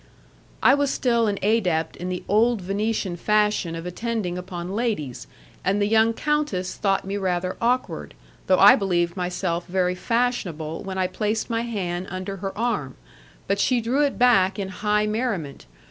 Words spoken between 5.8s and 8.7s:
young countess thought me rather awkward, though